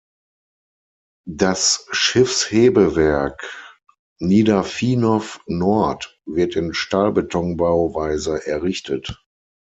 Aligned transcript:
Das 1.29 1.87
Schiffshebewerk 1.91 3.39
Niederfinow 4.19 5.39
Nord 5.45 6.19
wird 6.25 6.55
in 6.55 6.73
Stahlbetonbauweise 6.73 8.47
errichtet. 8.47 9.23